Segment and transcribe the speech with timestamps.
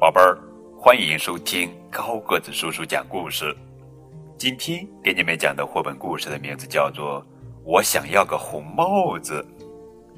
[0.00, 0.38] 宝贝儿，
[0.78, 3.54] 欢迎收听高个子叔叔讲故事。
[4.38, 7.22] 今天给你们讲的绘本故事的名字叫做
[7.66, 9.46] 《我想要个红帽子》，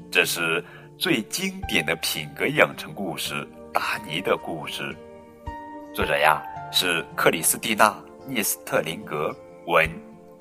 [0.09, 0.63] 这是
[0.97, 4.95] 最经典的品格养成故事——达尼的故事。
[5.93, 6.41] 作者呀
[6.71, 7.89] 是克里斯蒂娜·
[8.25, 9.35] 聂斯特林格，
[9.67, 9.85] 文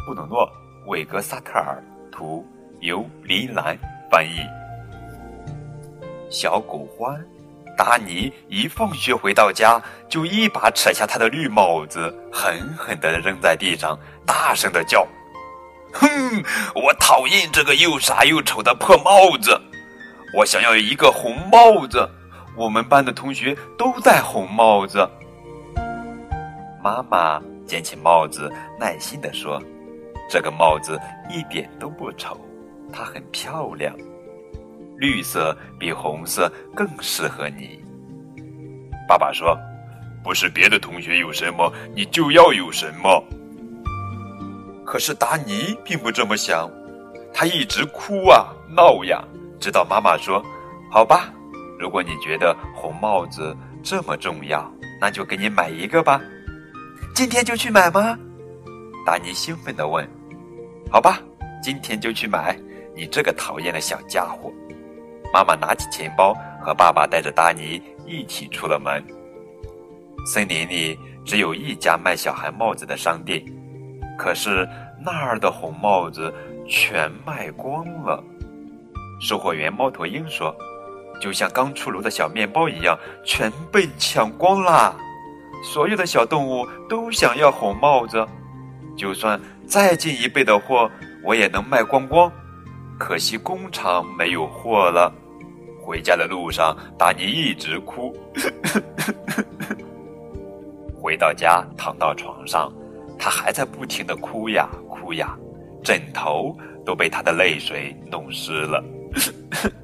[0.06, 0.46] 布鲁诺·
[0.88, 1.82] 韦格萨特尔，
[2.12, 2.46] 图
[2.78, 3.76] 由林兰
[4.08, 4.36] 翻译。
[6.30, 7.20] 小狗欢。
[7.84, 15.04] 达尼一放学回到家，就一把扯下他的绿帽子，狠狠地扔在地上，大声地叫
[15.92, 16.08] ：“哼！
[16.76, 19.60] 我讨厌这个又傻又丑的破帽子！
[20.38, 22.08] 我想要一个红帽子。
[22.56, 25.04] 我们班的同学都戴红帽子。”
[26.84, 29.60] 妈妈捡起帽子，耐心地说
[30.30, 30.96] ：“这个帽子
[31.28, 32.40] 一点都不丑，
[32.92, 33.92] 它很漂亮。”
[34.98, 37.81] 绿色比红色更适合你。
[39.12, 39.54] 爸爸说
[40.24, 43.22] ：“不是别的同学有什么，你就要有什么。”
[44.86, 46.66] 可是达尼并不这么想，
[47.34, 49.22] 他一直哭啊闹呀，
[49.60, 50.42] 直到妈妈说
[50.90, 51.30] ：“好吧，
[51.78, 54.66] 如果你觉得红帽子这么重要，
[54.98, 56.18] 那就给你买一个吧。”
[57.14, 58.16] 今天就去买吗？
[59.04, 60.08] 达尼兴奋地问。
[60.90, 61.20] “好吧，
[61.62, 62.58] 今天就去买。”
[62.96, 64.50] 你这个讨厌的小家伙。
[65.34, 69.02] 妈妈拿起钱包，和爸爸带着达尼一起出了门。
[70.24, 73.42] 森林里只有一家卖小孩帽子的商店，
[74.16, 74.68] 可是
[75.04, 76.32] 那儿的红帽子
[76.68, 78.22] 全卖光了。
[79.20, 80.54] 售货员猫头鹰说
[81.20, 84.94] ：“就像刚出炉的小面包一样，全被抢光啦！
[85.64, 88.24] 所有的小动物都想要红帽子，
[88.96, 90.90] 就算再进一倍的货，
[91.24, 92.30] 我也能卖光光。
[92.98, 95.12] 可惜工厂没有货了。”
[95.82, 98.16] 回家的路上，达尼一直哭。
[101.02, 102.72] 回到家，躺到床上，
[103.18, 105.36] 他还在不停的哭呀哭呀，
[105.82, 106.56] 枕头
[106.86, 108.82] 都被他的泪水弄湿了。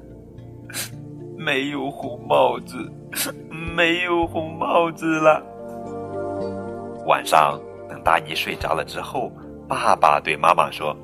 [1.37, 2.89] 没有红帽子，
[3.75, 5.43] 没有红帽子了。
[7.05, 7.59] 晚上，
[7.89, 9.31] 等达尼睡着了之后，
[9.67, 10.95] 爸爸对妈妈说：“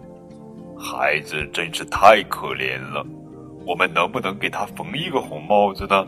[0.79, 3.05] 孩子真是太可怜了。”
[3.65, 6.05] 我们能不能给他缝一个红帽子呢？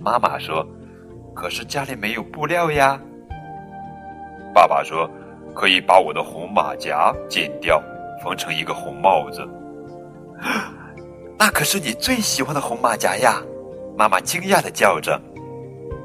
[0.00, 0.66] 妈妈说
[1.34, 3.00] ：“可是家里没有布料呀。”
[4.54, 5.08] 爸爸说
[5.54, 7.82] ：“可以把我的红马甲剪掉，
[8.22, 9.46] 缝成一个红帽子。
[11.38, 13.42] ”那可是你最喜欢的红马甲呀！
[13.96, 15.20] 妈妈惊讶的叫着。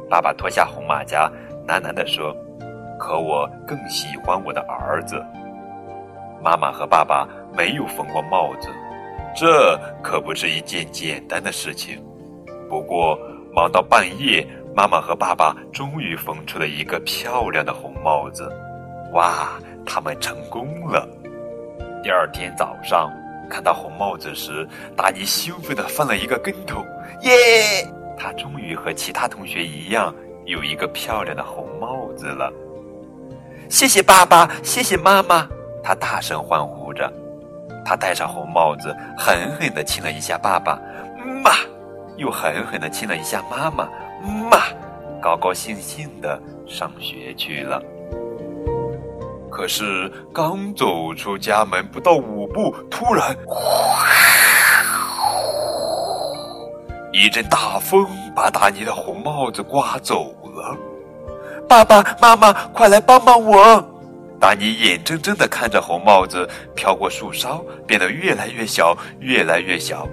[0.09, 1.31] 爸爸脱下红马甲，
[1.67, 2.35] 喃喃地说
[2.99, 5.23] ：“可我更喜欢我的儿子。”
[6.43, 8.69] 妈妈和爸爸没有缝过帽子。
[9.39, 12.03] 这可不是一件简单的事情。
[12.67, 13.15] 不过
[13.53, 14.43] 忙到半夜，
[14.75, 18.51] 妈妈和爸爸终于缝出了一个漂亮的红帽子。
[19.13, 21.07] 哇，他们成功了！
[22.03, 23.13] 第二天早上
[23.47, 26.83] 看到红帽子时，达尼兴奋地翻了一个跟头。
[27.21, 27.87] 耶！
[28.17, 30.11] 他终于和其他同学一样
[30.45, 32.51] 有一个漂亮的红帽子了。
[33.69, 35.47] 谢谢爸爸，谢谢妈妈！
[35.83, 37.07] 他大声欢呼着。
[37.87, 40.77] 他戴上红帽子，狠狠地亲了一下爸爸，
[41.41, 41.51] 妈，
[42.17, 43.87] 又狠狠地亲了一下妈妈，
[44.51, 44.57] 妈，
[45.21, 46.37] 高高兴兴地
[46.67, 47.81] 上学去了。
[49.49, 53.33] 可是刚走出家门不到五步，突然，
[57.13, 58.05] 一阵大风
[58.35, 60.75] 把达尼的红帽子刮走了。
[61.69, 63.81] 爸爸妈妈，快来帮帮我！
[64.39, 70.07] 达尼眼睁睁地看着红帽子飘过树梢，变得越来越小，越来越小。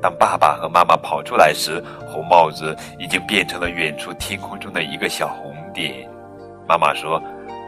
[0.00, 6.08] 当爸爸和妈妈跑出来时，红帽子已经变成了远处天空中的一个小红点。
[6.68, 7.20] 妈妈说：“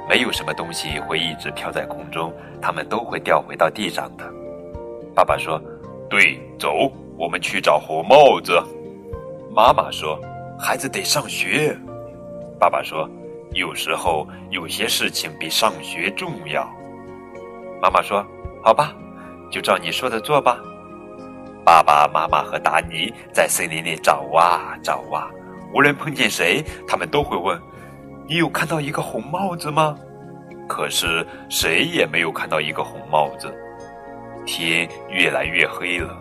[0.09, 4.25] 没有什么东西会一直飘在空中，它们都会掉回到地上的。”
[5.13, 5.61] 爸爸说
[6.09, 8.53] ：“对，走，我们去找红帽子。”
[9.53, 10.17] 妈妈说
[10.57, 11.77] ：“孩子得上学。”
[12.61, 13.11] 爸爸说。
[13.53, 16.69] 有时候有些事情比上学重要。
[17.83, 18.25] 妈妈说
[18.63, 18.95] ：“好吧，
[19.51, 20.59] 就照你说的做吧。”
[21.65, 25.31] 爸爸妈妈和达尼在森林里找啊找啊，
[25.75, 27.61] 无论碰见谁，他们都会问
[28.29, 29.97] ：“你有看到一个红帽子吗？”
[30.69, 33.53] 可是谁也没有看到一个红帽子。
[34.47, 36.17] 天越来越黑了，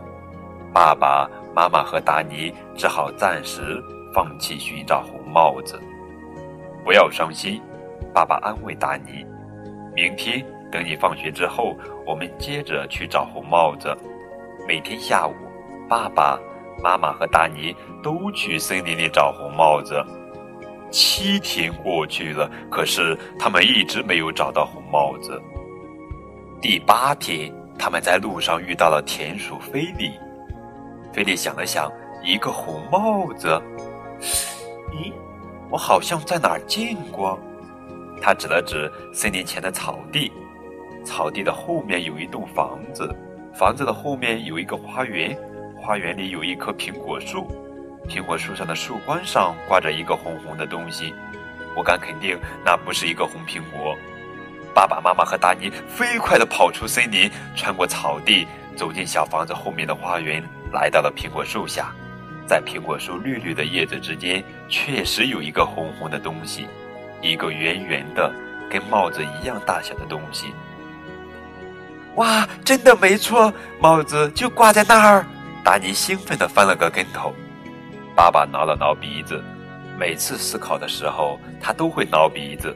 [0.73, 3.81] 爸爸妈妈和达尼只好暂时
[4.13, 5.79] 放弃寻找红帽子。
[6.83, 7.61] 不要伤心，
[8.13, 9.25] 爸爸安慰达尼。
[9.95, 13.95] 明天等你放学之后，我们接着去找红帽子。
[14.67, 15.33] 每天下午，
[15.87, 16.39] 爸爸
[16.81, 20.03] 妈妈和达尼都去森林里找红帽子。
[20.91, 25.39] 七天过去了，可是他们一直没有找到红帽子。
[26.61, 30.11] 第八天，他们在路上遇到了田鼠菲利。
[31.13, 31.91] 菲利想了想，
[32.23, 33.61] 一个红帽子，
[35.69, 37.39] 我好像在哪儿见过。
[38.21, 40.31] 他指了指森林前的草地，
[41.05, 43.09] 草地的后面有一栋房子，
[43.53, 45.37] 房子的后面有一个花园，
[45.77, 47.47] 花园里有一棵苹果树，
[48.09, 51.13] 苹果树上的树冠上挂着一个红红的东西。
[51.75, 53.95] 我敢肯定，那不是一个红苹果。
[54.73, 58.45] 爸爸妈妈和达尼飞快地跑出森林，穿过草地，
[58.75, 60.43] 走进小房子后面的花园，
[60.73, 61.93] 来到了苹果树下。
[62.49, 66.67] 在苹果树绿绿的叶子之间，确实有一个红红的东西，
[67.21, 68.33] 一个圆圆的、
[68.71, 70.47] 跟帽子一样大小的东西。
[72.15, 75.23] 哇，真的没错，帽子就挂在那儿！
[75.63, 77.31] 达尼兴奋地翻了个跟头。
[78.15, 79.43] 爸爸挠了挠鼻子，
[79.95, 82.75] 每次思考的时候，他都会挠鼻子。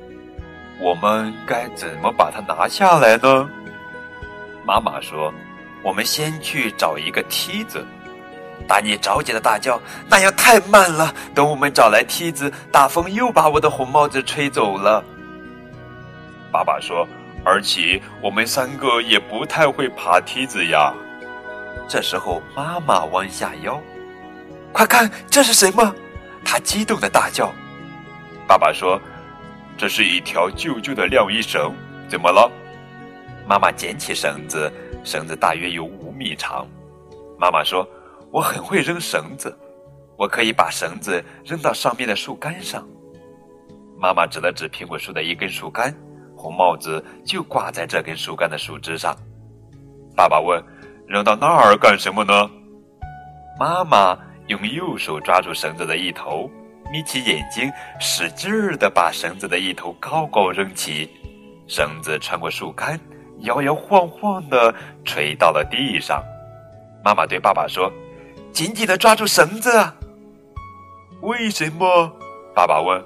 [0.80, 3.50] 我们该怎么把它拿下来呢？
[4.64, 5.34] 妈妈说
[5.82, 7.84] ：“我们先去找一个梯子。”
[8.68, 9.80] 达尼着急的大叫
[10.10, 11.14] ：“那样太慢了！
[11.34, 15.04] 等我们找来梯子，大风又把我的红帽子吹走了。”
[16.52, 17.08] 爸爸说
[17.44, 20.94] ：“而且我们三个也不太会爬梯子呀。”
[21.88, 23.80] 这时候，妈妈弯下腰
[24.72, 25.94] ：“快看，这是什么？”
[26.46, 27.54] 她激动的大叫。
[28.48, 29.00] 爸爸说。
[29.76, 31.74] 这是一条旧旧的晾衣绳，
[32.08, 32.50] 怎么了？
[33.48, 34.72] 妈妈捡起绳子，
[35.04, 36.68] 绳子大约有五米长。
[37.40, 37.86] 妈妈说
[38.34, 39.56] ：“我很会扔绳子，
[40.18, 42.84] 我可以把绳子扔到上面的树干上。”
[43.96, 45.96] 妈妈指了指苹果树的一根树干，
[46.36, 49.16] 红帽子就挂在这根树干的树枝上。
[50.16, 50.60] 爸爸问
[51.08, 52.50] ：“扔到那儿干什么呢？”
[53.60, 56.50] 妈妈用右手抓住绳子的一头。
[56.92, 61.10] 眯起眼睛，使劲儿地把绳子的一头高高扔起，
[61.68, 63.00] 绳子穿过树干，
[63.40, 64.74] 摇摇晃晃地
[65.06, 66.24] 垂到了地上。
[67.04, 67.92] 妈妈对爸爸说
[68.54, 69.72] ：“紧紧的抓住绳子。”
[71.22, 72.12] 为什么？
[72.54, 73.04] 爸爸问。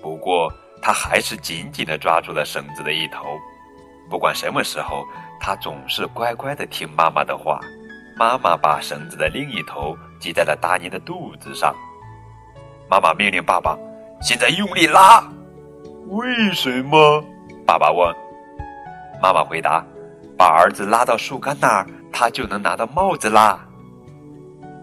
[0.00, 3.38] 不过他还是紧紧的抓住了绳子的一头。
[4.10, 5.04] 不管什么时候，
[5.40, 7.60] 他总是乖乖的听妈妈的话。
[8.14, 11.74] 妈妈把绳子的另一头系在了达尼的肚子上。
[12.90, 13.76] 妈妈命令爸爸
[14.20, 15.24] ：“现在用力拉。”
[16.10, 17.24] 为什么？
[17.66, 18.14] 爸爸问。
[19.22, 19.82] 妈妈回答
[20.36, 23.66] ：“把儿子拉到树干那儿，他就能拿到帽子啦。”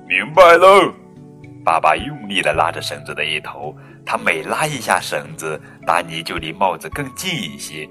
[0.10, 0.92] 明白喽。
[1.64, 7.88] 爸爸用力的拉着绳子的一头，他每拉一下绳子，达尼就离帽子更近一些。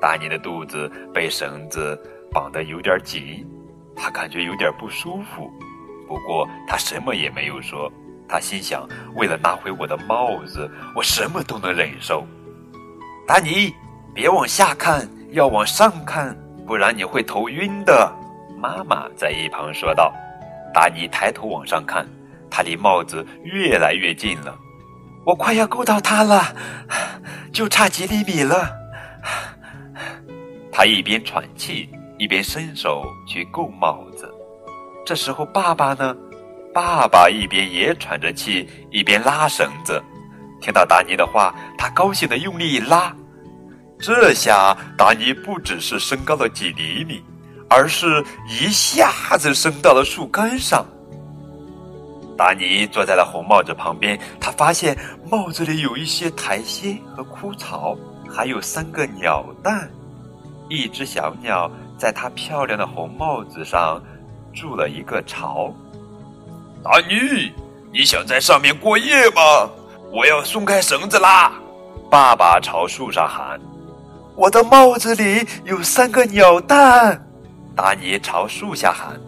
[0.00, 3.44] 达尼的肚子被绳子绑得有点紧，
[3.96, 5.50] 他感觉有点不舒服，
[6.06, 7.92] 不过他什么也没有说。
[8.28, 12.24] 他心想：“为了拿回我的帽子，我什么都能忍受。”
[13.26, 13.74] 达尼，
[14.14, 18.16] 别往下看，要往上看，不然你会头晕的。”
[18.56, 20.14] 妈妈在一旁说道。
[20.72, 22.06] 达尼抬头往上看，
[22.50, 24.56] 他离帽子越来越近了，
[25.24, 26.54] 我快要够到它了，
[27.52, 28.70] 就差几厘米了。
[30.72, 31.88] 他一边喘气，
[32.18, 34.32] 一边伸手去够帽子。
[35.04, 36.16] 这时候，爸爸呢？
[36.72, 40.00] 爸爸一边也喘着气，一边拉绳子。
[40.60, 43.12] 听到达尼的话，他高兴的用力一拉。
[43.98, 47.22] 这下达尼不只是升高了几厘米，
[47.70, 50.84] 而是一下子升到了树干上。
[52.36, 54.98] 达尼坐在了红帽子旁边，他发现
[55.30, 57.96] 帽子里有一些苔藓和枯草，
[58.28, 59.88] 还有三个鸟蛋。
[60.68, 64.02] 一只小鸟在他漂亮的红帽子上
[64.52, 65.72] 筑了一个巢。
[66.82, 67.52] 达尼，
[67.92, 69.70] 你想在上面过夜吗？
[70.12, 71.52] 我要松开绳子啦！
[72.10, 73.60] 爸爸朝树上喊
[74.34, 77.24] ：“我的帽子里有三个鸟蛋。”
[77.74, 79.18] 达尼朝树下喊：“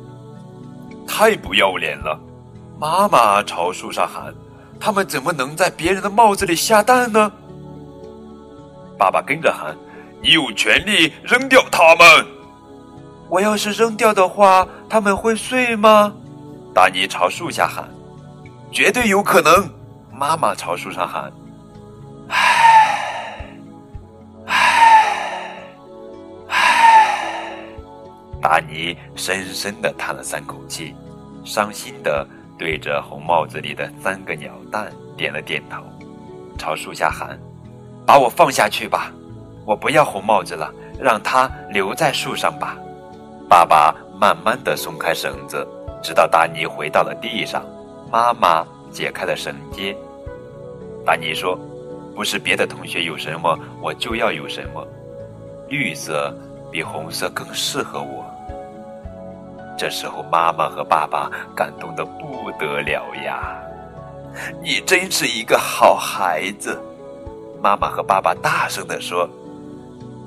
[1.06, 2.18] 太不要脸了！”
[2.78, 4.34] 妈妈朝树上喊
[4.78, 7.32] ：“他们怎么能在别人的帽子里下蛋呢？”
[8.99, 9.76] 爸爸跟着喊
[10.22, 12.26] ：“你有权利扔掉它们。”
[13.28, 16.12] 我要是扔掉的话，他们会睡吗？
[16.75, 17.88] 达尼朝树下喊
[18.70, 19.68] ：“绝对有可能！”
[20.12, 21.32] 妈妈朝树上喊
[28.42, 30.92] ：“达尼深深的叹了三口气，
[31.44, 32.26] 伤心的
[32.58, 35.80] 对着红帽子里的三个鸟蛋点了点头，
[36.58, 37.38] 朝树下喊
[38.04, 39.12] ：“把我放下去吧，
[39.64, 42.76] 我不要红帽子了，让它留在树上吧。”
[43.49, 45.66] 爸爸慢慢的松开绳子。
[46.02, 47.64] 直到达尼回到了地上，
[48.11, 49.96] 妈妈解开了绳结。
[51.06, 51.56] 达尼说
[52.16, 54.84] ：“不是别的同学有什么，我就要有什么。
[55.68, 56.37] 绿色
[56.72, 58.26] 比红色更适合我。”
[59.82, 63.60] 这时候，妈妈和爸爸感动的不得了呀！
[64.62, 66.80] 你真是一个好孩子，
[67.60, 69.28] 妈妈和爸爸大声的说：“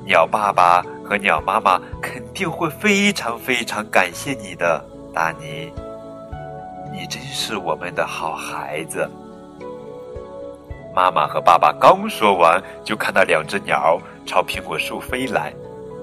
[0.05, 5.71] 鸟爸爸和鸟妈妈肯定会非常非常感谢你的，达尼。
[6.91, 9.09] 你真是我们的好孩子。”
[10.93, 15.53] 妈妈和爸爸刚说完，就看到两只鸟朝苹果树飞来。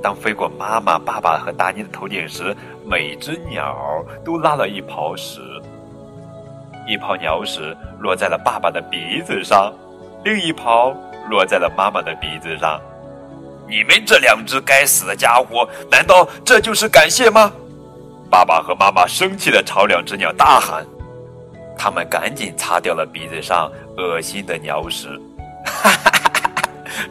[0.02, 5.40] 当飞过妈妈、爸爸和达尼的头顶时，每只鸟都拉了一泡屎。
[6.86, 9.72] 一泡鸟屎落在了爸爸的鼻子上，
[10.24, 10.92] 另一泡
[11.30, 12.80] 落在了妈妈的鼻子上。
[13.68, 17.52] 你们这两只该死的家伙，难道这就是感谢吗？
[18.28, 20.84] 爸爸和妈妈生气的朝两只鸟大喊。
[21.78, 25.08] 他们赶紧擦掉了鼻子上恶心的鸟屎。
[25.64, 26.62] 哈哈哈哈！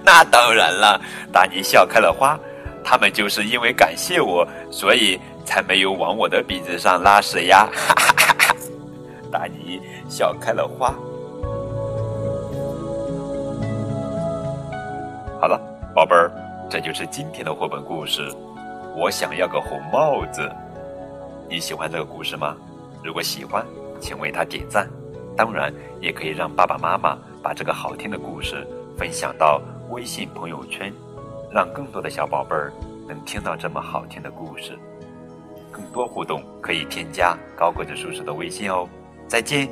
[0.04, 1.00] 那当然了，
[1.32, 2.38] 达尼笑开了花。
[2.84, 7.70] 他们就是因为感谢我，所以才没有往我的鼻子上拉屎呀！
[7.74, 8.56] 哈哈哈哈
[9.32, 10.94] 达尼笑开了花。
[15.40, 15.60] 好了，
[15.96, 16.32] 宝贝儿，
[16.70, 18.30] 这就是今天的绘本故事。
[18.96, 20.50] 我想要个红帽子。
[21.50, 22.56] 你喜欢这个故事吗？
[23.04, 23.66] 如果喜欢，
[24.00, 24.88] 请为他点赞。
[25.36, 28.68] 当然，也可以让爸爸妈妈把这个好听的故事
[28.98, 30.92] 分享到微信朋友圈。
[31.54, 32.72] 让更多的小宝贝儿
[33.08, 34.78] 能听到这么好听的故事，
[35.72, 38.88] 更多互动可以添加高个子叔叔的微信哦。
[39.28, 39.70] 再见。